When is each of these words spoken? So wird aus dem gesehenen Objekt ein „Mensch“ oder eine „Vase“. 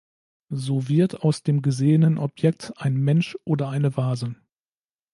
So 0.49 0.87
wird 0.87 1.21
aus 1.21 1.43
dem 1.43 1.61
gesehenen 1.61 2.17
Objekt 2.17 2.73
ein 2.77 2.95
„Mensch“ 2.97 3.37
oder 3.43 3.69
eine 3.69 3.95
„Vase“. 3.97 4.35